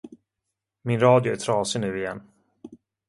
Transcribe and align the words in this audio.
Min 0.81 0.99
radio 0.99 1.31
är 1.33 1.35
trasig 1.35 1.81
nu 1.81 1.97
igen. 1.97 2.21